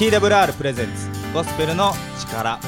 [0.00, 2.58] TWR プレゼンツゴスペルの力。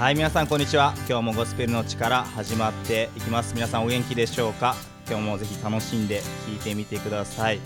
[0.00, 0.92] はい皆さんこんにちは。
[1.08, 3.54] 今日もゴスペルの力始まっていきます。
[3.54, 4.74] 皆さんお元気でしょうか？
[5.08, 7.60] 今日もぜひ楽しんで聞いてみてください。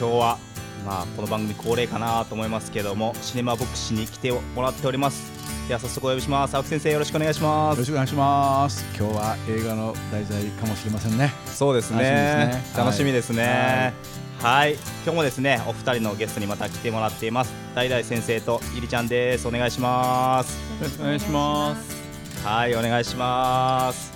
[0.00, 0.38] 今日は
[0.86, 5.30] まあこの番組恒例かなと思いますけどもシネマボクシに来てもらっております。
[5.68, 6.56] では早速お呼びします。
[6.56, 7.76] 青木先生よろしくお願いします。
[7.76, 8.82] よろしくお願いします。
[8.98, 11.34] 今日は映画の題材かもしれませんね。
[11.44, 12.64] そうですね。
[12.74, 13.42] 楽しみですね。
[13.42, 17.52] はい今日もですねお二人のゲストにまた来てもらっています。
[17.74, 19.46] 大々先生とゆりちゃんです。
[19.46, 20.58] お願いします。
[20.78, 22.46] よろしくお願いします。
[22.46, 24.14] はいお願いします。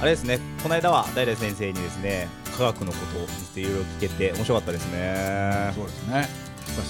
[0.00, 3.22] あれですねこの間は大々先生にですね科学のことを
[3.60, 5.72] いろいろ聞けて面白かったですね。
[5.74, 6.28] そうですね。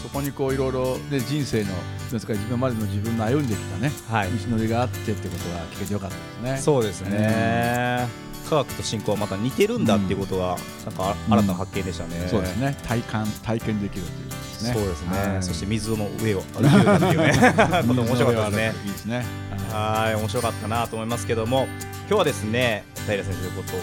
[0.03, 1.71] そこにこういろいろね人生の
[2.13, 6.59] ですか自分までの自分の歩んできたね、はい、道のりがあってってことが聞けてよかったですね。
[6.59, 8.07] そうですね、
[8.45, 12.77] 科学と信仰はまた似てるんだっていうことが、なんか新たな発見でしたね、うん、そうですね。
[12.87, 14.73] 体感体験できるというですね。
[14.75, 17.55] そうですね、はい、そして水の上を歩けるっていうね。
[17.89, 18.75] こと面白かったですね。
[18.85, 19.25] いいですね。
[19.71, 20.15] はい。
[20.15, 21.67] 面白かったなと思いますけども
[22.09, 23.81] 今日はですね平先生のことを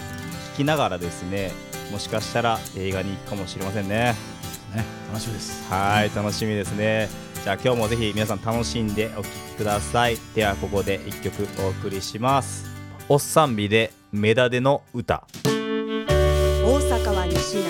[0.54, 1.52] 聞きながらですね
[1.90, 4.14] もしかしたら映画に行くかもしれませんね。
[4.74, 4.84] ね。
[5.10, 5.64] 楽しみです。
[5.70, 6.10] はい。
[6.14, 7.08] 楽しみですね。
[7.44, 10.16] じゃあ今日もぜひ皆さん楽しんでお聴きください。
[10.34, 12.64] ではここで一曲お送りします。
[13.08, 15.26] おっさん美でメダデの歌。
[15.42, 17.64] 大阪は西成。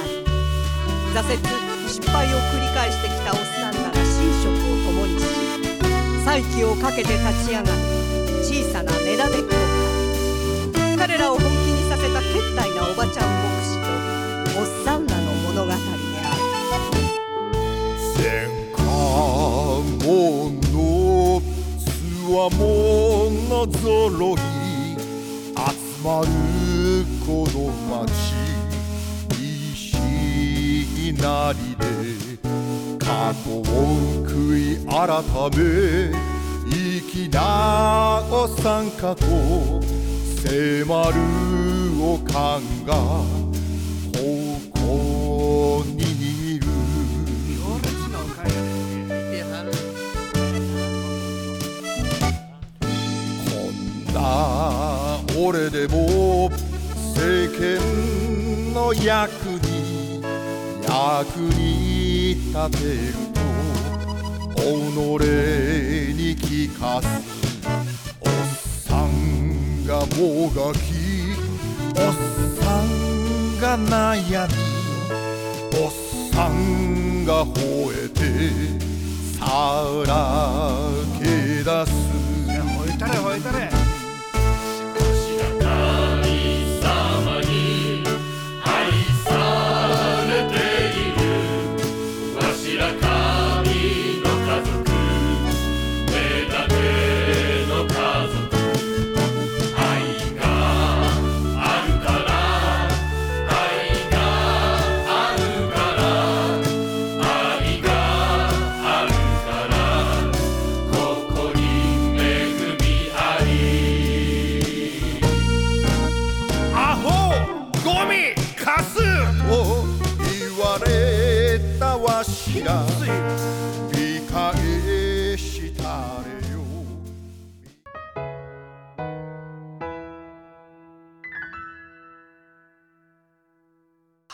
[1.15, 1.39] 挫折
[1.87, 4.03] 失敗を繰り返してきたおっさんらが寝
[4.43, 5.23] 食を共にし
[6.25, 7.69] 再起をかけて立ち上がる
[8.43, 15.71] 小さなメダデ教会彼らを本気にさせたけったいなおばちゃん牧師とおっさんらの物語
[18.17, 18.83] 戦艦
[20.73, 21.41] の
[21.79, 21.85] つ
[22.33, 24.72] わものぞろい。
[24.72, 24.72] 集
[26.05, 26.27] まる
[27.25, 27.71] この
[28.03, 28.11] 街
[29.33, 31.85] 石なりで
[32.99, 33.63] 過去を
[34.27, 34.99] 悔い改
[35.57, 35.61] め
[36.69, 36.75] 生
[37.09, 39.25] き直さんかと
[40.43, 41.21] 迫る
[42.03, 43.42] おかんが
[55.45, 56.49] 俺でも
[57.17, 57.81] 世間
[58.73, 59.31] の役
[59.67, 60.23] に
[60.85, 63.15] 役に立てる
[64.55, 64.65] と己
[66.15, 67.09] に聞かす
[68.21, 68.31] おっ
[68.87, 70.79] さんがもがき
[71.97, 72.15] おっ
[72.63, 74.55] さんが悩み
[75.77, 75.91] おっ
[76.33, 78.21] さんが吠えて
[79.39, 79.45] さ
[80.07, 80.13] ら
[81.19, 81.25] け
[81.65, 81.91] 出す。
[82.63, 83.72] 吠えたれ吠えたれ。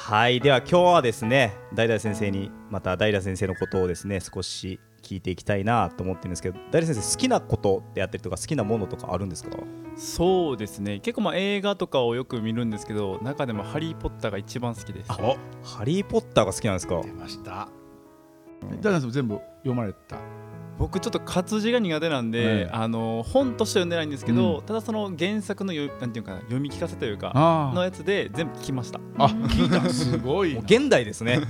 [0.08, 0.40] はい。
[0.40, 9.50] では今日はですね大々先生にまた大々先生のことをですね少し聞いていきたいなと思ってるんですけど大々先生好きなことであったりとか好きなものとかあるんですか？
[9.98, 11.00] そうですね。
[11.00, 15.12] 結構まあ映画とかをよく見るんですけど中でも「ハリー・ポッター」が一番好きです。
[15.12, 15.14] あ
[15.62, 17.02] ハリー・ポッターが好きなんですか？
[17.02, 17.68] 出ました。
[18.62, 20.16] 大々先生全部読まれた？
[20.78, 29.00] 僕ちょっと活字が苦手なんで、はい、あの本として読んでないんですけど、うん、ただその原作のよなんていうかな読み聞かせというかのやつで全部聞きました。
[29.18, 29.28] あ。
[29.28, 29.88] 聞いた。
[29.90, 30.56] すごい。
[30.58, 31.40] 現代ですね。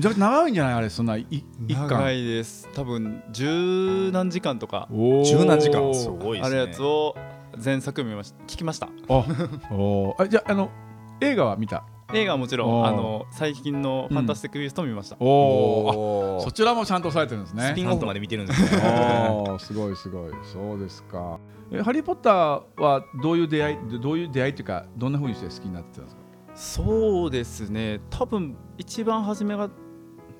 [0.00, 1.26] じゃ長いんじゃないあれそんない
[1.68, 2.68] 長いです。
[2.74, 4.88] 多分十何時間とか。
[4.90, 5.94] 十何時間。
[5.94, 7.16] すごい、ね、あるやつを
[7.58, 8.88] 全作見まし聞きました。
[9.08, 9.24] あ
[9.70, 10.70] おあじゃあの
[11.20, 11.84] 映画は見た？
[12.12, 17.70] 映画はもちろんあの最近の「ファンタスティック・ビースト」見ました、うん、おおそちらもちゃんとされてるんですね。
[17.72, 18.68] スピンオフまで見てるんですね
[19.58, 20.32] すごいすごい。
[20.42, 21.38] そうですか。
[21.72, 26.22] えハリー・ポッターはどういう出会いどういう出会いっていうかどんなふうにして好きになってたんですか？
[26.54, 28.00] そうですね。
[28.10, 29.70] 多分一番初めが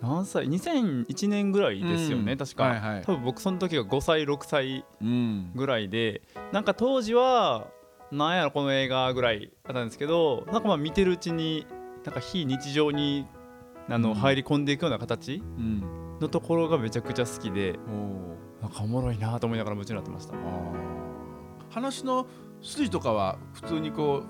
[0.02, 4.84] 何歳？2001年ぐらいですよね、うん、確か、はいはい、多分僕その時が5歳6歳
[5.55, 7.69] ぐらいで、うん、なんか当時は
[8.12, 11.67] なんやろこの映画ぐらいだったんですけどなんかまあ見てるうちに
[12.05, 13.27] なんか非日常に
[13.89, 15.43] あの入り込んでいくような形
[16.21, 17.79] のところがめちゃくちゃ好きで、
[18.62, 20.35] なんかおもろいなと思いながら夢中になってました。
[21.71, 22.27] 話の
[22.62, 24.23] 筋とかは普通にこ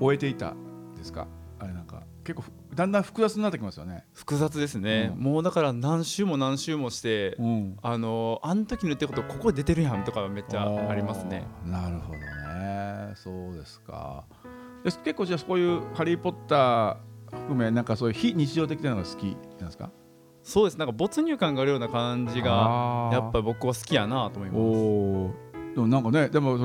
[0.00, 0.54] う終えていた
[0.96, 1.26] ですか？
[1.58, 2.44] あれなんか結構
[2.74, 4.04] だんだん複雑になってきますよね。
[4.12, 11.46] 複雑ですね、うん、もうだから何週も何週もして、うん、あのあの時の言ってことここ出てるやんとかめっちゃありますね。
[11.64, 12.26] なるほどね
[13.16, 14.24] そうですか。
[14.84, 16.96] 結構じゃあそういう「ハリー・ポッター」
[17.34, 19.24] 含めなんかそういう非日常的なのが好き
[19.58, 19.90] なんですか？
[20.44, 20.78] そうです。
[20.78, 25.32] なんか没入感があるような感じがやっぱり僕は好きやなと思いま
[25.70, 25.74] す。
[25.74, 26.56] でもなんかねでも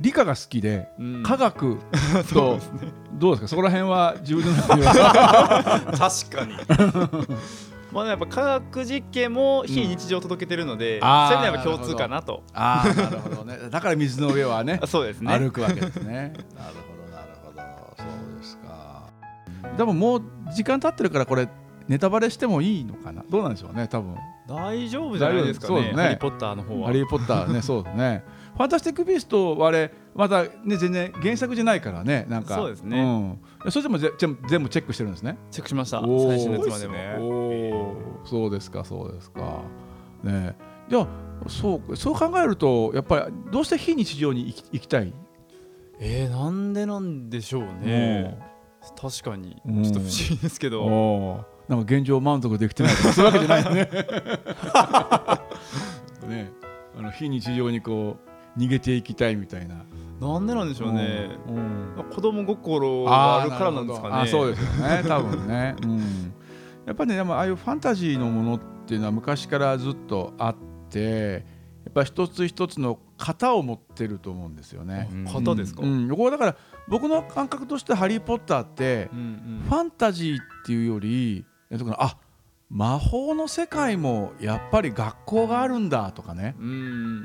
[0.00, 1.76] 理科が好きで、うん、科学
[2.32, 3.48] と ね、どうですか？
[3.48, 5.80] そこら辺は自分の中では。
[5.98, 6.54] 確かに
[7.92, 12.42] まあやっぱ科学実験も非日常を届けてるので、うん、そういうのは共通かなと。
[12.52, 13.58] ああなるほどね。
[13.70, 14.80] だから水の上はね。
[14.86, 15.38] そうですね。
[15.38, 16.32] 歩くわけですね。
[16.54, 17.62] なるほどなるほど。
[17.96, 19.02] そうですか。
[19.76, 20.22] でももう
[20.54, 21.48] 時間経ってるからこれ
[21.88, 23.24] ネタバレしてもいいのかな？
[23.30, 24.14] どうなんでしょうね多分。
[24.46, 26.86] 大丈夫じゃないですかね、ね、ハリー・ポッターの方は。
[26.86, 28.24] ハリー・ポッターねそうですね。
[28.54, 32.56] ファンタスティック・ビーストはあれまだね全然原作じゃないからねなんか。
[32.56, 35.38] そうですね、うん、それでも全部全部チェックしてるんですね。
[35.50, 36.00] チェックしました。
[36.00, 37.77] 最新のやつまでも、ね、お
[38.28, 39.62] そうですかそうですか。
[40.22, 40.56] ね
[40.88, 41.06] じゃあ
[41.48, 45.12] そうそう考えるとやっぱりどうして非日常に行き行きたい？
[46.00, 48.38] えー、なんでなんでしょうね。
[49.00, 49.60] 確かに。
[49.84, 51.44] ちょっと不思議ですけど。
[51.68, 53.90] なんか現状満足できてないとかそういうわけじゃないよね
[56.26, 56.50] ね
[56.96, 58.16] あの非日常にこ
[58.56, 59.84] う逃げていきたいみたいな。
[60.20, 61.30] なんでなんでしょうね。
[61.46, 64.14] うん、子供心があるからなんですかね。
[64.14, 65.04] あそうですよね。
[65.06, 65.76] 多分ね。
[65.82, 66.32] うん。
[66.88, 70.56] やっぱりね、でもああいうファンタジーのものっていうのは昔からずっとあっ
[70.88, 71.44] て、
[71.84, 75.08] やっぱ一つ一つの型を持ってると思うんですよね。
[75.26, 75.82] 型ですか？
[75.82, 76.08] うん。
[76.08, 76.56] ここだから
[76.88, 81.44] 僕の感覚としてハリーポッターって、ファンタジーっていうより、
[81.98, 82.16] あ
[82.70, 86.54] 魔法の世界もやっぱり学校があるんだとかね。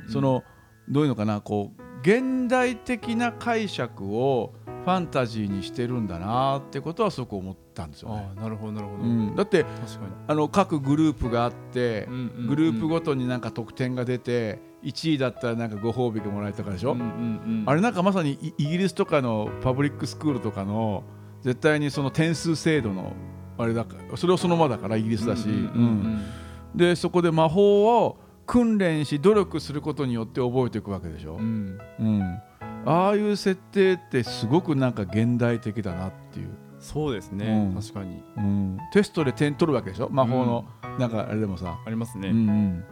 [0.09, 0.43] その
[0.89, 8.29] どういうのかなこう現代的な解釈をファンタジーにしてるんだなってことはすごく思ったんですよね。
[8.35, 9.65] なるほどなるほど、うん、だって
[10.27, 21.03] あの各グループがあって、うんうんうん、グループごとになんか得点が出て1位だったらなんかご褒美がもらえたかでしょ、うんうんうん、あれなんかまさにイギリスとかのパブリックスクールとかの
[21.41, 23.13] 絶対にその点数制度の
[23.57, 25.61] あれだからそれをそのままだからイギリスだし、うん、うん。
[25.61, 25.65] う
[26.75, 32.21] ん、でそこで魔法を訓練し努力することによって覚えていくわけでしょ、うん、うん、
[32.85, 36.49] ああいう設定ってすごくなんか現代的だなっていう
[36.83, 40.09] そうですね、うん、確かに、うん、テストで点取るわけでしょ？
[40.11, 40.65] 魔法の、
[40.99, 41.79] なんかあれでもさ。
[41.85, 42.85] ありますね、うん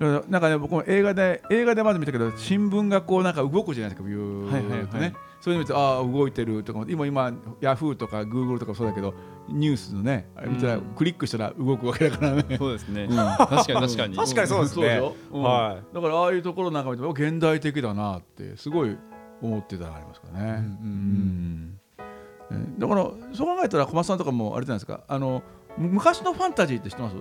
[0.00, 0.24] うん。
[0.28, 9.14] なんかね僕も映画で映画でまず見たけど新聞がこうなんか動くじゃないですかビューってね、はいはいはい、そういうの見てああ動いてるとか今今ヤフーとかグーグルとかそうだけど
[9.48, 12.56] ニュースのねあれ見たら、クリックしたら動くわけだからね。
[12.58, 14.16] そうですね、うん、確かに確かに。
[14.16, 18.96] 確かにそうですね、うん、はい、だからああいうところなんか見て現代的だなってすごい
[19.40, 21.80] 思ってたのありますからね、うん、うん、
[22.78, 23.02] だから
[23.32, 25.02] そう考えたら小松さんとかもあれじゃないですか。
[25.06, 25.42] あの
[25.78, 27.16] 昔のファンタジーって知ってます？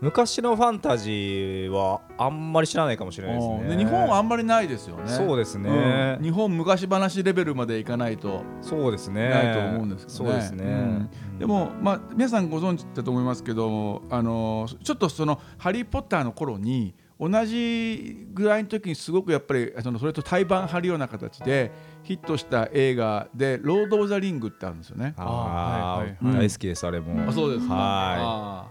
[0.00, 3.76] 昔のファンタジーはあんまり知らないかもしれないですね。
[3.76, 5.04] 日本はあんまりないですよね。
[5.06, 9.28] そうですね、うん、日本昔話レベルまでいかないとそうですね。
[9.28, 10.68] ないと思うんですけど、ね、そうですね、う
[11.34, 11.38] ん。
[11.38, 21.70] でもまあ皆さんご存知だと思いますけどあのちょっとその「ハリー・ポッター」の頃に同じぐらいの時にすごくやっぱりそのそれと対バン張るような形で
[22.02, 25.14] ヒットした映画で「ロード・オブ・ザ・リング」ってあるんですよね。
[25.16, 27.30] あ、はいはいはい、大好きですあれも。
[27.30, 28.66] あそうですは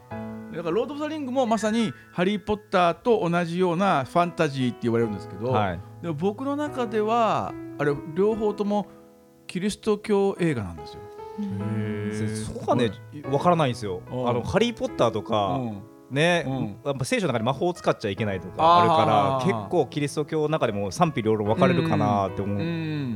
[0.52, 0.58] い。
[0.58, 8.88] だから「ロード・オブ・ザ・リング」もまさに「ハリー・ポッター」と同じようなファンタジーって言われるんですけど、はい、でも僕の中ではあれ両方とも
[9.48, 11.02] キリスト教映画なんですよ。
[12.46, 14.02] そこはね分からないんですよ。
[14.10, 15.58] あのハリー・ポッターとか、
[16.12, 22.60] ね、うん、やっぱ聖書の中で魔法を使っちゃいけないとかあるから結構キリスト教の中でも賛否両論分かれるかなって思う、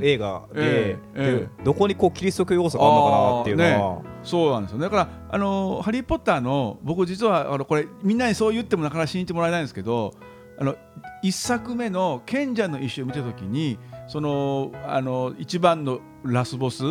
[0.03, 4.79] 映画でえーでどこにこうキリスト教要素があるのかなっていうのは、ね、そうなんですよ。
[4.79, 10.13] だからあのハリー・ポッターの僕実はあのこれみんなにそう言ってもなかなか信じてもらえないんですけど
[10.57, 10.75] あの
[11.23, 16.83] 1作目の賢者の石を見た時にそのあの一番のラスボス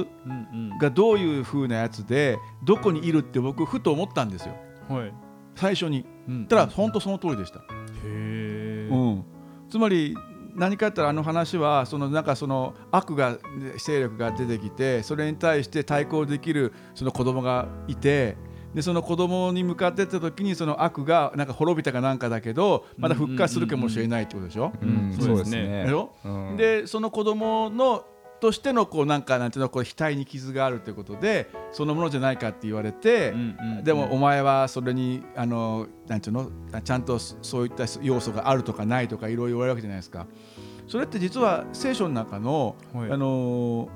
[0.80, 4.54] がどういうふうなやつでどこにいるって僕ふと思ったんですよ。
[4.88, 5.12] はい
[5.54, 7.60] 最初に、うん、ただ本当その通りでした。
[8.04, 9.24] へうん、
[9.68, 10.16] つまり
[10.54, 13.38] 何かやったらあの話はそのなんかその悪が
[13.84, 18.36] 勢力が出てきてそれに対して対抗できるその子供がいて
[18.72, 24.72] でその子供に向かってった時にその悪がなんか滅びたかなんかだけどまた復活するかもしれないってことでしょ？
[25.20, 25.86] そうですね。
[26.56, 28.04] でその子供の
[28.44, 36.50] としてのこうなんかなんていうのこう額に傷があるということでそのものじゃないかって言われて、うんうんうん、でもお前はそれにあのなんていうの
[36.82, 40.26] ちゃんとそういった要素があるとかないとかいろいろ言われるわけじゃないですか。
[40.86, 43.88] それって実は聖書の中の、はい、あの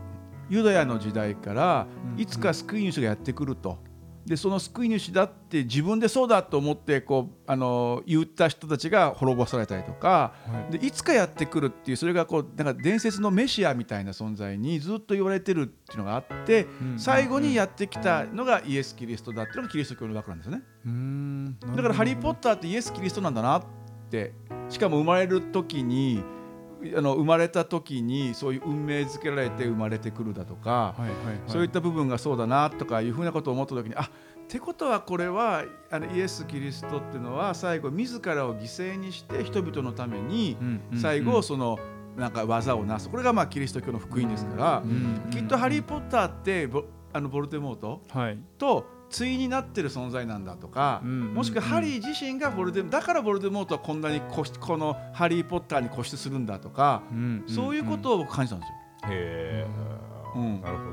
[0.48, 1.86] ユダヤの時代から
[2.16, 3.76] いつか救い主がやってくると。
[4.28, 20.62] でその救い主だって自分でそうだと思ってこうあの言った人たちが滅ぼされたりとか、はい、でいつかやってくるっていうそれがこうなんか伝説のメシアみたいな存在にずっと言われてるっていうのがあって、うん、最後にやってきたのがイエス・キリストだっていうのがキリスト教の学なんですよね。
[21.74, 23.64] だから「ハリー・ポッター」ってイエス・キリストなんだなっ
[24.10, 24.34] て
[24.68, 26.22] しかも生まれる時に
[26.96, 31.14] あの生まれた時にそういう運命づけられて生まれてくるだとか、はいはいはい、
[31.48, 34.10] そういった部分がそうだなとかいうふうなことを思った時にあっ
[34.48, 40.56] てことはこれはあのイエス・キリストっていうのは最後自らを犠牲にして人々のために
[40.96, 41.78] 最後その
[42.16, 43.08] なんか技をなす。
[43.10, 44.82] これがまあキリスト教の福音ですから、
[45.30, 46.68] きっと「ハリー・ポッター」って
[47.12, 48.02] あのボルテモート
[48.56, 57.02] と対になってる存在なんだとか、もしくはハリー自身がボルデだからボルデモートはこんなにこの「ハリー・ポッター」に固執するんだとか、
[57.46, 58.74] そういうことを感じたんですよ。
[59.10, 59.66] へえ、
[60.36, 60.90] うん、なるほど。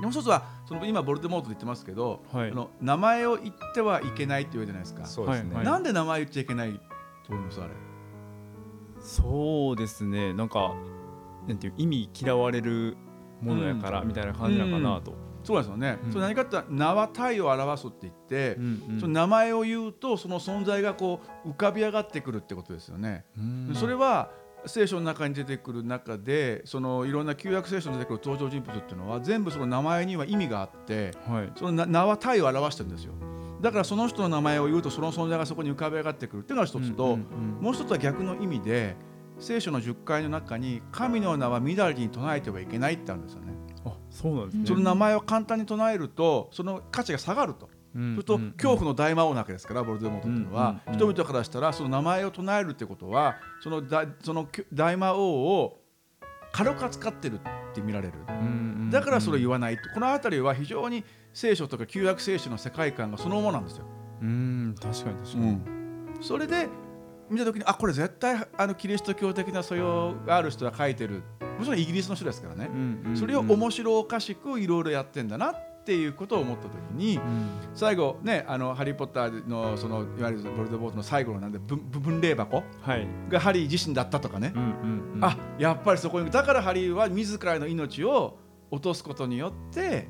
[0.00, 5.04] もう一つはその今ボルデモートで言ってますけど、はい、あの名前を言ってはいけないって言うじゃないですか。
[5.04, 5.62] そうですね。
[5.62, 6.72] なんで名前言っちゃいけない
[7.26, 7.72] と思いますあれ。
[9.00, 10.32] そうですね。
[10.32, 10.74] なんか
[11.46, 12.96] なんていう意味嫌われる
[13.42, 15.29] ものやからみたいな感じなのかなと。
[15.42, 23.24] そうですよね、うん、それ何かって名は体を表すって言って、うんうん、その名前を言うとその存在がこう浮かび上がってくるってことですよね。
[23.74, 24.30] それは
[24.66, 33.14] 聖書の中に出てくる中でそのいろんな旧約聖書に出てくる登場人物っていうのは全部その名前には意味があって、はい、その名は体を表してるんですよ。
[33.60, 38.96] だからその人の名前を言うとその存在がそこに浮かび上がってくるっていうのが一つと、もう一つは逆の意味で
[39.38, 43.49] 聖書の10回の中に神の名はみだりに唱えてはいけないってあるんですよね。
[43.84, 44.66] あそうなんですね。
[44.66, 47.68] その名前を簡単に唱えるとその価値が下がると。
[47.92, 55.80] うん、それと恐怖の大魔王なわけですからボルデモートっていうのは、うん、人々からしたらその名前を唱えるってことはそのだその大魔王を
[56.52, 58.14] 軽く扱ってるって見られる、
[58.90, 63.84] だからそれを言わないこの辺りは非常に聖書とか旧約聖書の世界観がそのものなんですよ。
[64.20, 65.64] うん確かに確かに、うん、
[66.20, 66.68] それで
[67.30, 71.22] 見た時にあこれ絶対あのキリスト教的な素養がある人が書いてる
[71.60, 72.70] もちろんイギリスの人ですからね、
[73.14, 84.52] それを面白おかしくいろいろやってんだなっていうことを思った時に、うん、最後ねあのハリー・ポッターのそのいわゆるボルデボートの最後のなんで分霊箱、はい、がハリー自身だったとかね、
[85.20, 88.38] あやっぱりそこにだからハリーは自らの命を
[88.70, 90.08] 落とすことによって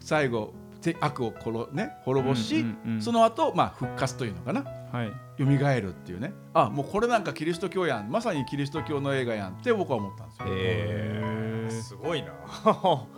[0.00, 0.52] 最後
[1.00, 2.64] 悪を殺、ね、滅ぼし、
[3.00, 6.32] その後、まあ復活というのかな、はい、蘇るっていうね。
[6.52, 6.68] あ。
[6.68, 8.10] もうこれなんかキリスト教やん。
[8.10, 10.46] まさにキリスト教の映画やんって僕は思ったんですよ。
[10.48, 12.32] へえすごいな。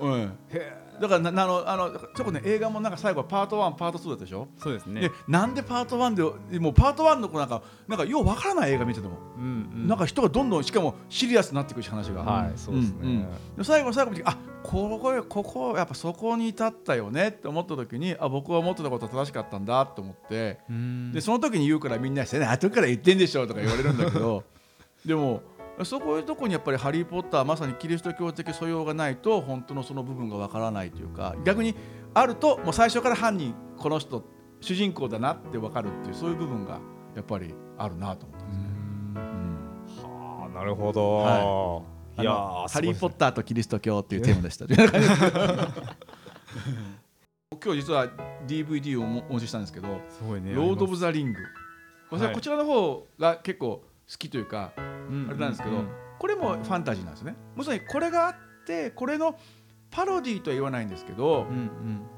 [0.01, 4.47] うん、へだからなあのあのちょっとね映画もなんか最後パート1パート2だったでしょ？
[4.57, 5.01] そうですね。
[5.01, 9.47] でなんでパート1でもうパート1の子なんかなんかようわからない映画見てても、うんう
[9.79, 12.23] ん、なんか人がどんどんしかもシリアスになっていくし話が。
[12.23, 13.27] はいそうですね、うん
[13.59, 20.61] うん、最後最後にあここここやっぱそこに至ったよねって思った時にあ僕は思ってたことは正しかったんだと思って。
[21.13, 24.45] でその時に言うからみんなしてね後から言ってんでしょとか言われるんだけど
[25.05, 25.43] でも
[25.85, 31.75] そういうとこにやっぱり「ハリー・ポッター」まさにキリスト教的素養がないと本当のその部分がわからないというか逆に
[32.15, 34.25] あるともう最初から犯人この人
[34.61, 36.81] 主人公だなって分かるっていうそういう部分が
[37.15, 38.67] やっぱりあるなと思ったんですね。
[40.03, 41.83] はあなるほど、は
[42.19, 44.67] い、いやハリー・ポッターとキリスト教っていうテーマでした。
[47.63, 48.09] 今日実は
[48.47, 49.89] DVD をお持ちしたんですけど
[50.41, 51.39] 「ね、ロード・オブ・ザ・リング」
[52.11, 54.81] こちらの方が結構好きというか、あ
[55.33, 55.85] れなんですけど、
[56.19, 57.37] これもファンタジーなんですね。
[57.57, 58.35] もちろんこれがあっ
[58.67, 59.37] てこれの
[59.91, 61.47] パロディーとは言わないんですけど、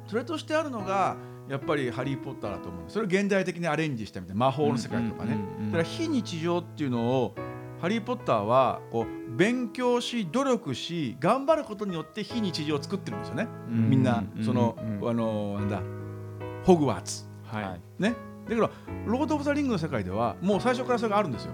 [0.07, 1.17] それとしてあるのが
[1.49, 5.39] やっぱり「ハリー・ポッター」だと思うそれを現代的にアレンジしたみたいな魔法の世界とかね。
[5.67, 7.35] だから非日常っていうのを
[7.81, 15.83] ハリー・ポッターはこう勉強し努力し頑張ることによって非日常を作ってるんですよね、みんなその、あのなんだ
[16.65, 18.03] ホグワーツ、はい。
[18.03, 18.15] ね、
[18.49, 18.71] だから
[19.05, 21.53] ロード・オブ・ザ・リングの世界ではもう最初からそれがあるんですよ。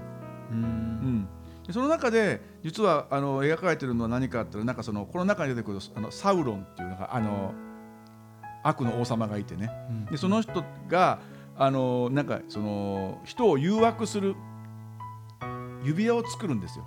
[0.51, 1.29] うん。
[1.73, 7.55] その中で実はあの描かれてるのは何かってなんかそのこの中に出てくるあのサウロンっていうのがあの
[8.63, 11.21] 悪の王様がいてね、うん、でその人が
[11.57, 14.35] あのなんかその人を誘惑する
[15.85, 16.87] 指輪を作るんですよ。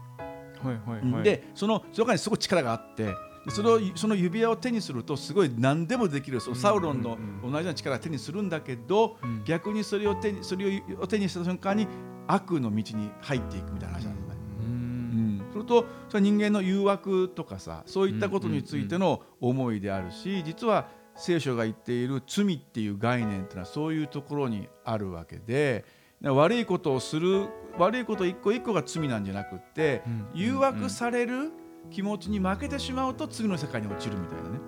[0.64, 3.14] はいはいはい、でそのその中にすごい力があって
[3.50, 11.88] それをその指輪を手にするとすごい何でもできるそのサウロンの同じような力を手にするんだけど、うん、逆にそれを手にそれを手にした瞬間に
[12.28, 14.34] 悪の道に入っていくみたいな話なんですね。
[14.62, 25.86] うん、そるとそれ人間の誘惑とかさそういったことについての思いであるし実は聖書が言っている罪っていう概念っていうのはそういうところにあるわけで
[26.22, 30.02] 悪いことをする悪いこと一個一個が罪なんじゃなくって
[30.34, 31.52] 誘惑される
[31.92, 34.60] 気持ちに負けてしまうと次の世界に落ちるみたいなね。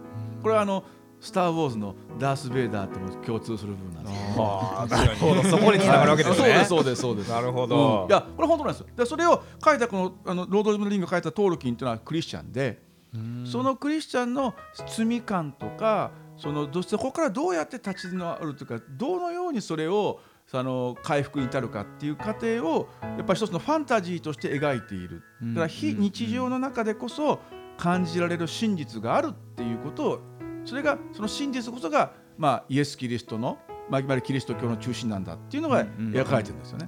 [0.41, 0.83] これはあの
[1.19, 4.15] スター・ウォーズのダース・ベイダーとも共通する部分なんです。
[4.37, 5.43] あなるほど。
[5.43, 6.65] そこにつながるわけですね。
[6.65, 8.87] そうですそうですなるほど、うん、いやこれ本当なんですよ。
[8.95, 12.83] でそれを書いたこのあのロード・オブ・リング書いたトールキンというのはクリスチャンで
[13.45, 14.53] そのクリスチャンの
[14.87, 20.19] 罪感とかそのそこからどうやって立ち直るというかどのようにそれを
[20.51, 25.23] あの回復に至るかっていう過程をやっぱり一つのファンタジーとして描いている。
[25.41, 27.39] だから非日常の中でこそ
[27.77, 30.19] 感じられる真実があるっていうことを
[30.65, 33.57] それがその真実こそが、まあ、イエス・キリストの、
[33.89, 36.87] まあ、いわゆるキリスト教の中心なんだっていうのが描かれてるんですよね。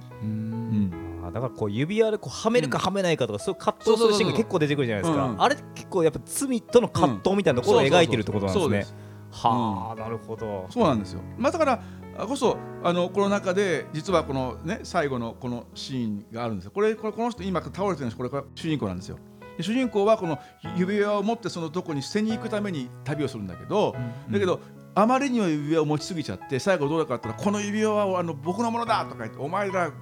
[1.32, 8.98] だからこう指輪でこうはめるかはめないかとか、そういう葛藤するシーンが結構出てくるじゃないですか、あれ結構やっぱ罪との葛藤みたいなところを描いてるってことなんですね。
[9.30, 10.66] はあ、なるほど。
[10.70, 16.70] そうなんですよ、まあ、だからこそあのこの中で実はこのね最後のこのシーンがあるんですよ。
[16.70, 18.16] これこれこの人今倒れてるんです。
[18.16, 19.18] これが主人公なんですよ
[19.60, 20.38] 主人公はこの
[20.76, 23.94] 指輪を持ってそのとこに捨てに行くために旅をするんだけど、
[24.26, 24.60] うん、だけど
[24.94, 29.92] あまりにも指輪を持ちすぎちゃって最後どうだかったらこの指輪はあの僕のものだとか言ってお前ら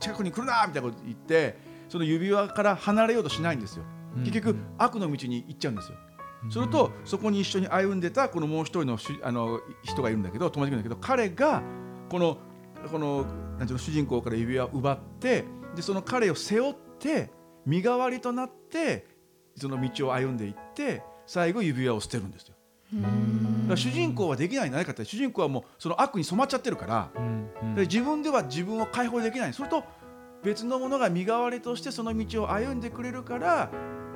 [0.00, 3.84] 近くに来るなみたいなこと言ってその指輪から離れようとしないんですよ。
[4.24, 5.98] 結局悪の道に行っちゃうんですよ。
[6.50, 11.62] するとそこに一緒に歩んでたこのもう一人のあの人がいるんだけど友達がいるんだけど彼が
[12.08, 12.38] この
[12.90, 17.30] このなんていうの主人公から指輪を奪ってでその彼を背負って
[17.66, 19.06] 身代わりとなって
[19.56, 22.54] その道を歩んでいって最後指輪を捨てるんですよ。
[22.94, 23.08] だか
[23.70, 27.10] ら主人公はできないんじゃないかって主人公はもうその悪に染まっちゃってるから、
[27.74, 29.52] で自分では自分を解放できない。
[29.52, 29.84] それと
[30.42, 33.70] 別のものが身代わりとしてその道を歩んでくれるから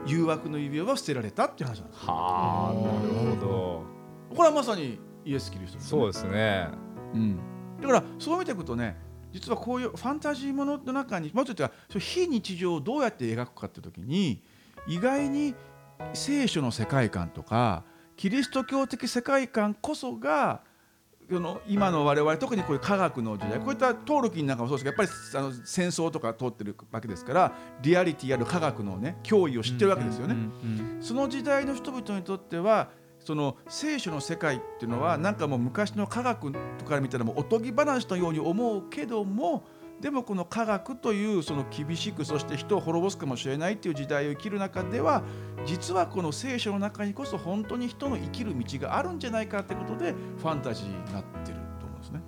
[0.07, 3.83] 誘惑の指輪は捨てられたっていう話なんですはあなるほど。
[4.35, 5.91] これはまさにイエス・キリストですね。
[5.91, 6.69] そうですね、
[7.15, 7.39] うん、
[7.81, 8.97] だからそう見ていくとね
[9.33, 14.43] 実はこういうファンタジーものの中にまず言ったら非日常をどうやって描くかっていう時に
[14.87, 15.55] 意外に
[16.13, 17.85] 聖書の世界観とか
[18.17, 20.61] キリスト教的世界観こそが
[21.31, 30.37] その今の我々特にこういう科学の時代こういったトールキンなんかもそうですけどやっぱりあの戦争とか通ってるわけですからリアリティある科学のね脅威を知ってるわけですよね。
[31.01, 32.91] その時代の人々にとっては
[33.25, 39.65] その聖書の世界っていうのはなんかもう昔の科学とか見たらもうおとぎ話のように思うけども
[40.01, 45.23] でもこの科学というその厳しくそして人を滅ぼすかもしれないっていう時代を生きる中では
[45.65, 52.21] 実はこの聖書の中にこそ本当に人の生きる道があるんじゃないかってことでファンタジーになってると思うんですね。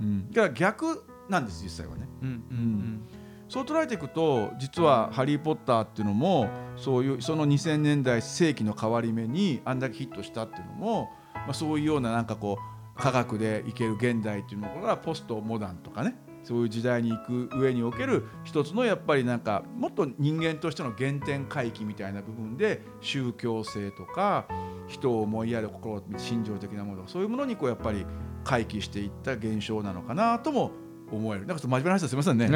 [0.00, 2.08] うん、だから逆なんです実際はね。
[2.22, 3.02] うんうんうん
[3.48, 24.46] そう捉えていくと実は「ハリー・ポッター」っていうのもそういうその2000年代世紀の変わり目にあんだけヒットしたっていうのも、まあ、そういうようななんかこう科学でいける現代っていうのがポストモダンとかねそういう時代に行く上における一つのやっぱりなんかもっと人間としての原点回帰みたいな部分で宗教性とか
[24.86, 28.06] 人を思いやる心心情的なものそういうものにこうやっぱり
[28.44, 30.70] 回帰していった現象なのかなとも
[31.10, 31.46] 思える。
[31.46, 32.48] なんか真面目な話ですみませんね。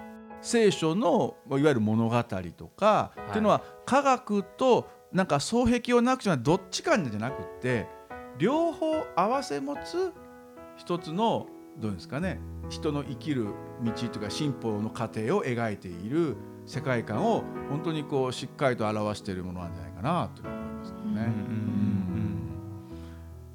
[0.42, 7.86] 聖書のいわゆる物語とか、はい、っていうのは科学となんか双璧をなくちゃどっちかじゃなくて
[8.38, 10.12] 両方合わせ持つ
[10.76, 11.46] 一つの
[11.78, 13.48] どうですかね人の生きる
[13.84, 21.60] 道というか進歩の過程を描いている世界観を本当にこうしっかりと表しているものなんじゃないかなと思いますね。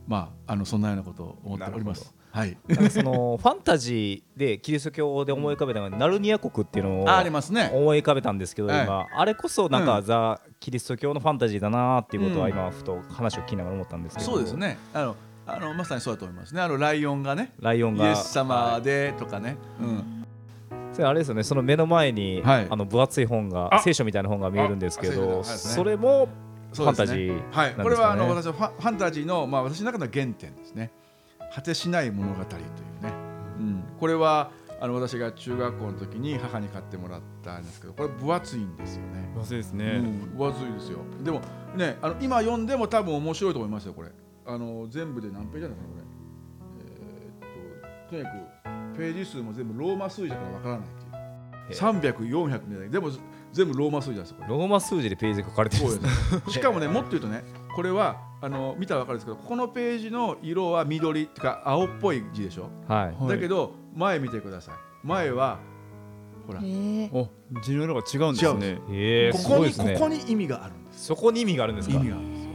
[0.07, 2.13] まああのそんなようなことを思っております。
[2.35, 2.57] はい、
[2.89, 7.71] そのファンタジーでキリスト教で思い浮かべたのがナルニア国っていうのをありますね。
[7.73, 14.77] 思い浮かべたんですけど、今あれこそなんか、ザ・キリスト教のファンタジーだなっていうことは今ふと話を聞きながら思ったんですけど、そうですね。
[14.93, 15.15] あの
[15.47, 16.61] あのまさにそうだと思いますね。
[16.61, 17.53] あのライオンがね。
[17.61, 18.09] ライオンが。
[18.09, 20.25] イエス様でとかね、うん、
[20.91, 21.43] それあれですよね。
[21.43, 26.27] その目の前に、はい、あの分厚い本が聖書みたいな本が見えるんですけど、ね、それも
[26.73, 27.75] ファンタジー、ね、はい。
[27.75, 30.91] これはあの私はファンタジーのまあ私の中の原点ですね
[31.55, 32.61] 果てしない物語という
[33.01, 33.13] ね、
[33.57, 39.31] うん、これはあの私が中学校の時に母に買ってもらったんですけどこれ分厚いんですよね。
[39.33, 40.99] 分厚いですね、うん、分厚いですよ。
[41.23, 41.39] でも
[41.77, 44.09] ねあの今読んでも多分面白いと思いますよこれ。
[44.45, 46.03] あの全部で何ページなのかなこれ。
[46.89, 48.29] えー、っととにか
[48.93, 51.15] くページ数も全部ローマ数字だからわからないっていう。
[51.71, 53.09] 300400年でも
[53.53, 56.41] 全部ローマ数字なんですよローマ数字でページ書かれてるんですね。
[56.49, 64.75] しかもねもっと言うとねこれはあの見たら分かるんですけどこのページの色は緑っていうか青っぽい字でしょ、はい、だけど前見てください。
[65.03, 65.59] 前は
[66.45, 66.63] ほら、お
[67.61, 68.79] 地の色が違うんですね。
[68.91, 71.05] えここに、ここに意味があるんです。
[71.05, 71.95] そこに意味があるんですか？
[71.95, 72.45] 意味があるんです。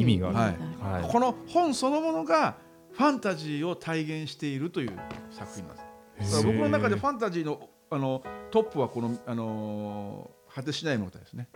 [0.00, 1.02] 意味がある、はい。
[1.02, 2.58] はい、この本そのものが
[2.92, 4.92] ファンタジーを体現しているという
[5.30, 5.76] 作品なん
[6.18, 6.44] です。
[6.44, 11.48] 僕の中でファンタジーのあのトップはこの、あのー、果てしない物語ですね。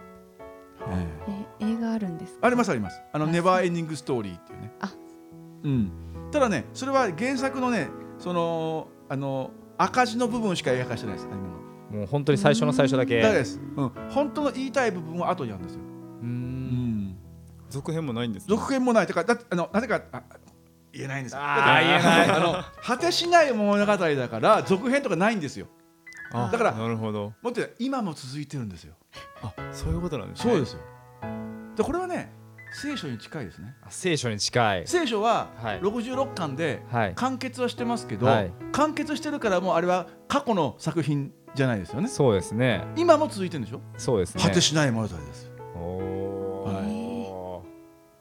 [0.88, 3.00] え映画あるんですありますあります。
[3.12, 4.72] あのネバーエンディングストーリーっていうね。
[4.80, 4.92] あ、
[5.62, 5.92] うん。
[6.30, 11.28] ただね、それは原作のね、そのあの赤字の部分しか描かしてないです。
[11.28, 11.42] 今の。
[11.98, 13.20] もう本当に最初の最初だけ。
[13.20, 13.60] だです。
[13.76, 13.92] うん。
[14.10, 15.80] 本当の言いたい部分は後にあるんですよ。
[16.22, 17.16] うん。
[17.68, 19.06] 続編もないんです、ね、続編もない。
[19.06, 20.22] てかだあのなぜかあ
[20.92, 21.38] 言えないんですよ。
[21.40, 22.30] あ言えない。
[22.30, 25.66] あの果てしない物語だから続編とかないんですよ。
[26.32, 28.94] だからなるほどもっと今も続いてるんですよ
[29.42, 30.80] あそういうことなんですねそうですよ
[31.80, 32.30] でこれはね
[32.72, 33.74] 聖書に近いですね。
[33.88, 34.86] 聖書に近い。
[34.86, 35.48] 聖書は
[35.82, 36.82] 66巻で
[37.16, 42.08] 完結はしてますけど、はい、完結してるからもうあれは過去の作品じゃないですよね。
[42.08, 42.84] そうですね。
[42.96, 43.80] 今も続いてるんでしょ？
[43.96, 44.42] そうですね。
[44.44, 47.66] 果てしない物語ですおはい、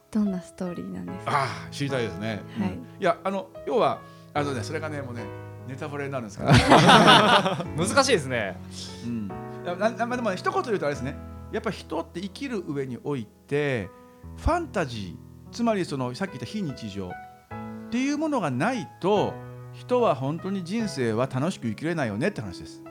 [0.09, 1.31] どんなストーリーなんですか？
[1.31, 2.69] ああ知りたいですね、はい、
[2.99, 3.99] いやあの要は
[4.33, 5.25] あのねそれがねもうね
[5.67, 6.45] ネタバレになるんですか、
[7.77, 8.57] 難しいですね。
[9.05, 9.27] うん。
[9.77, 11.15] ななでも、ね、一言言うとあれですね。
[11.51, 13.89] やっぱ人って生きる上において
[14.37, 19.33] ファンタジーつまりそのさっき言った非日常っていうものがないと
[19.73, 22.83] 人は本当に人生は楽しく生きれないよねって話です。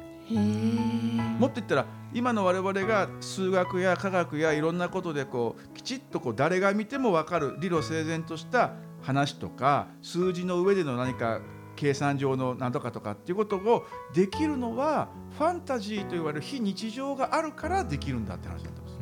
[1.38, 11.40] もっと言ったら今の我々が数学や科学やいろんなことでこうきちっとこう誰が見ても分かる理路整然とした話とか数字の上での何か
[11.78, 18.98] 計算上の何とかとかっていうことをできるのはファンタジーと言われる非日常があるからできるんだって話になってます。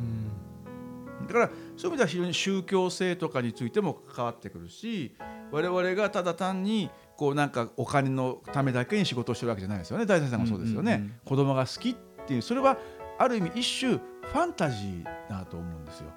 [1.27, 5.15] だからそういう意味では非常に宗教性とかについても関わってくるし
[5.51, 11.95] 我々がただ単にこうなんかお金のためだけに仕事をしてるわけじゃないですよね大先生もそうですよね、うんうんうん、子供が好きっ
[12.27, 12.77] ていうそれは
[13.17, 16.11] ある意味一種ファンタジーだと思うんですよ。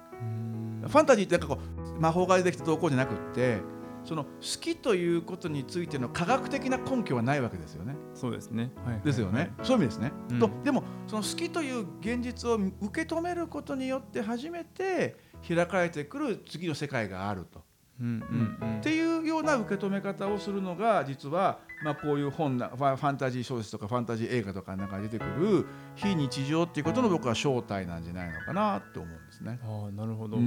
[0.87, 1.61] ファンタジーってなんかこ
[1.97, 3.59] う魔法が出てきた投稿じゃなくって
[4.03, 7.95] その好きということについての科学的な根拠はないわけですよね。
[8.13, 8.71] そうですね。
[8.85, 10.11] はい、ですよね、はい、そういう意味ですね。
[10.31, 15.15] うん、とでもその好きという現実を受け止めることによって初めて
[15.47, 17.61] 開かれてくる次の世界があると。
[17.99, 29.59] うんうん、っていうような受け止め方をするのが実は、まあ、こういう本なファンタジー小説とかファンタジー映画とかなんか出てくる非日常っていうことの僕は正体なんじゃないのかなって思うんですね。
[29.63, 30.43] あなるほど、うん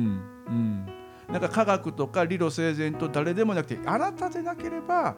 [0.49, 5.17] うんなんか科学とか理路整然と誰でもなくてあなたでなければ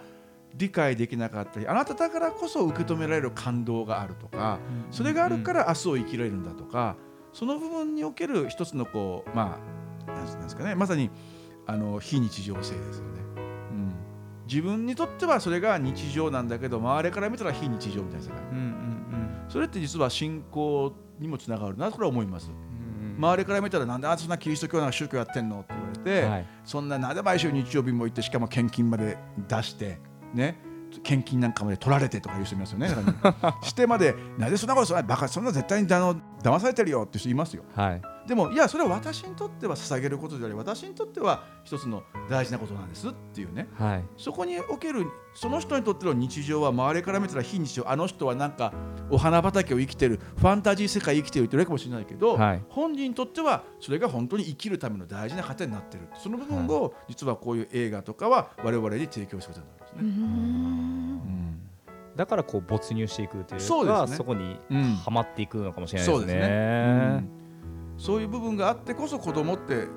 [0.54, 4.58] 理解できなかったりあなただからこそ受け止められる感動があるとか
[4.90, 6.96] それがあるから明日を生きられるんだとか
[7.32, 9.58] その部分における一つのこうま
[10.06, 11.10] あなんですかねまさに
[11.66, 13.20] あの非日常性ですよね。
[13.36, 13.94] うん、
[14.46, 22.50] 自分にとってはそれが日常なんだけど周りから見たら非日常みたいな世界、うんうんうん、それって実は信仰にもつながるなとこれは思います。
[23.18, 25.74] 周りから見たらなんであそんなキリスト教な宗教やってんのって、
[26.22, 29.98] はい、そんななんで毎週日曜日も行ってしかも献金まで出して
[30.34, 30.58] ね
[31.02, 32.88] 献金なんかまで取られてとか言う人いますよね。
[33.62, 37.64] してまでなぜそんなことそんなバカそんな絶対にあの騙されてるよって人いますよ。
[37.74, 48.72] はい、でもいやそれは私にとっては捧げることであり私にとっては一つの大事なことなんですっていうね、はい、そこにおけるその人にとっての日常は周りから見たら非日常あの人はなんか
[49.10, 59.98] お花畑を生きてるファンタジー世界生きてるって言われるかもしれないけど、はい、本人にとってはそれが本当に生きるための大事な糧になってるその部分を実はこういう映画とかは我々に提供することになるんですね。
[60.00, 61.60] うん。
[62.16, 64.56] だからこう没入していくというかそ,、ね、そこに
[65.04, 66.18] はまっていくのかもしれないですね。
[66.18, 67.35] そうですね
[67.98, 69.88] そういう部分があってこそ子供って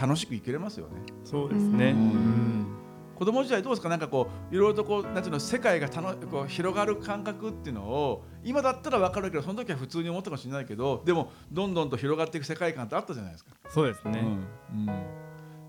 [0.00, 1.02] 楽しく生きれますよね。
[1.24, 1.90] そうですね。
[1.90, 2.66] うん
[3.14, 3.88] 子供時代どうですか？
[3.88, 13.52] なんかこういろいろとこうなんていうの世界がたのこう広がる感覚っていうのを今だったら分かるけどその時は普通に思ったかもしれないけどでもどんどんと広がっていく世界観ってあったじゃないですか。
[13.68, 14.94] そうですね、うん、うん、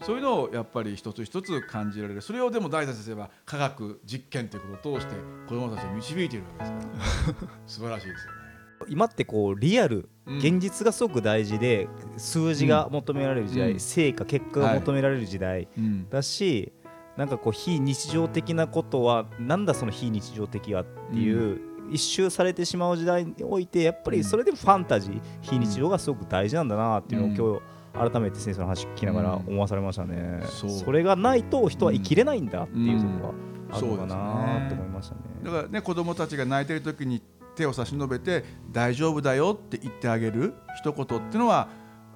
[0.01, 5.15] そういうのをやっぱり一つ一つ感じられるそれをでも大田先生は科学実験ということを通して
[5.47, 8.39] 子どもたちを導いているわけですから 素晴らしいですよね。
[8.87, 15.67] 今ってこうリアル、現実がすごく大事で数字が求められる時代、うん、成果結果が求められる時代
[16.09, 16.73] だし、
[17.15, 21.59] なんかこう非日常的なことはなんだその非日常的はっていう、
[21.91, 27.61] 一周されてしまう時代においてやっぱりそれでファンタジー、非日常がすごく大事なんだなっていうのを今
[28.03, 33.27] 日改めて先生の話聞きながら思わされましたね、それがないと人は生きれないんだっていうところ
[33.69, 35.21] があるのかなと思いましたね。
[35.43, 37.21] だからね子供たちが泣いてる時に
[37.55, 41.69] 手を差し伸べて大丈夫だよって言ってあげる一言っていうのは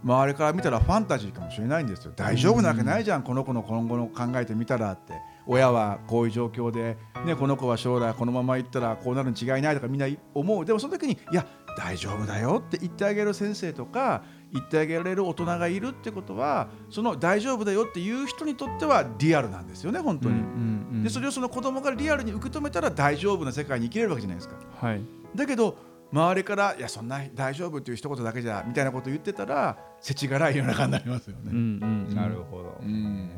[0.04, 2.14] 周りから見たらファンタジーかもしれないんですよ。
[2.16, 3.24] 大丈夫なわけないじゃん。
[3.24, 5.14] この子の今後の考えてみたらって。
[5.52, 10.64] 親はこういう状況で、ね、この子は将来このままいったらこうなるに違いないとかみんな思う。
[10.64, 14.24] でもその時にいや大丈夫だよって言ってあげる先生とか
[14.54, 25.02] 言ってあげられる大人がいるってことはその大丈夫だよっていう人にとってはリアルなんですよね本当に、うんうんうん、でそれをその子供がリアルに受け止めたら大丈夫な世界に生きれるわけじゃないですか、はい、
[25.36, 25.78] だけど
[26.12, 31.52] 周りから「いやそんな大丈夫」っていう一言だけじゃみたいなことを言ってたら世知辛い世の中になりますよね。
[31.52, 33.30] うんうん、なるほど、うん。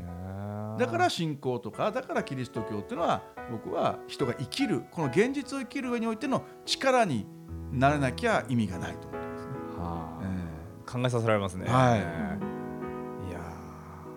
[0.79, 7.27] だから信仰とかだからキリスト教っていうのは僕は人が生きるこの現実を生きる上においての力に
[7.71, 9.53] ならなきゃ意味がないと思ってますね。
[9.77, 10.23] はあ。
[10.23, 11.65] えー、考えさせられますね。
[11.67, 13.39] はい、いや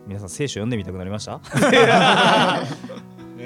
[0.07, 1.41] 皆さん聖書読んでみたくなりました？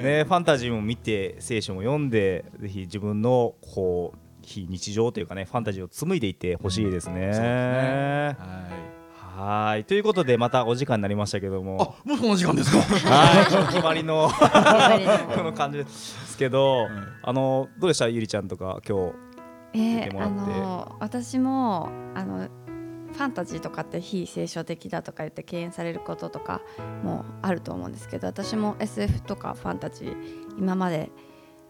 [0.02, 7.26] ね、ファンタジーも見て聖書も読んでぜひ自分のこう非日常というかねファンタジーを紡いでいってほしいですね。
[7.26, 7.46] うん、すね。
[7.46, 8.98] はい。
[9.40, 9.84] はい。
[9.84, 11.94] ということでまたお時間になりましたけども。
[12.04, 12.78] あもうこの時間ですか？
[13.08, 13.66] はい。
[13.72, 14.28] 決まりの
[15.36, 16.88] この感じですけど、
[17.22, 18.08] あのどうでした？
[18.08, 19.14] ゆりちゃんとか今日
[19.74, 22.48] えー、あの私もあの
[23.18, 26.62] ファンタジーとかって非聖書的だとか言って敬遠されることとか
[27.02, 30.16] もあると思うんですけど私も SF とかファンタジー
[30.56, 31.10] 今まで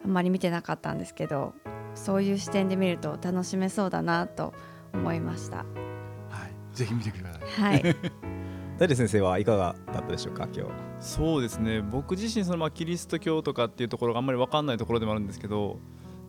[0.05, 1.55] あんまり見てなかったんですけど
[1.95, 4.53] そういう視点で見ると楽しめそうだなと
[4.93, 5.59] 思いました。
[5.59, 7.43] はい、ぜひ見てください。
[7.73, 7.97] はい。
[8.79, 15.81] 大先生はいかがだったでしょうか今日そうですね僕自身そのまあキリスト教とかっていうところがあんまり分かんないところでもあるんですけど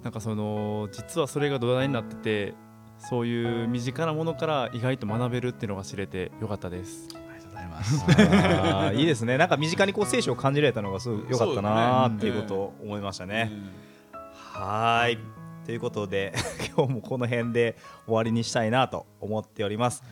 [0.01, 2.55] なんかその実はそれが土台になってて
[2.99, 7.07] そういう身近なものから意外と学べるっていうのが知れてよかったです。
[7.15, 8.95] ありがとうございます。
[8.95, 9.37] いいですね。
[9.39, 13.51] なんか身近にこう聖書を感じられたのがすごい良かったなっていうことを思いましたね。
[14.33, 15.17] はい。
[15.65, 16.33] ということで
[16.75, 20.03] 今日もこの辺で終わりにしたいなと思っております。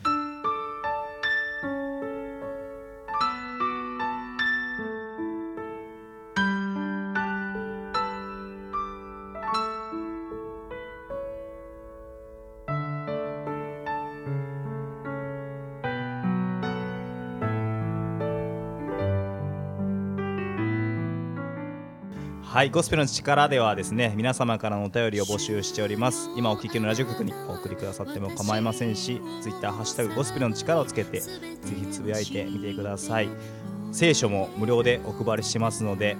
[22.58, 26.28] はいゴスペルの力ではですね皆様からのお便りを募集しております。
[26.36, 31.30] 今お聞きのラジオ局にお送りくださっても構いませんし Twitter ハッシュタグゴスペルの力をつけてぜ
[31.62, 33.28] ひつぶやいてみてください。
[33.92, 36.16] 聖書も無料でお配りしますので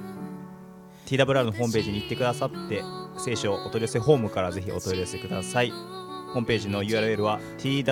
[1.07, 2.85] TWR のホームページに行ってくださって
[3.19, 5.73] 聖書お取り寄せホームからぜひお取り寄せください。
[5.73, 7.89] ホームページの URL は twrjp.org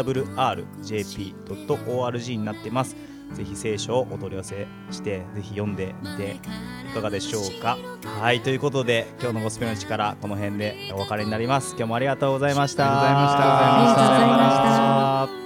[2.36, 2.94] になってます。
[3.32, 6.36] ぜひ聖書をお取り寄せしてぜひ読んでみて
[6.90, 7.76] いかがでしょうか？
[8.20, 11.70] はいということで今日のゴスペルの力この辺でお別れになります。
[11.76, 12.84] 今日もありがとうございました。
[12.84, 14.62] ありがとうございました。
[15.22, 15.45] ありがとうございました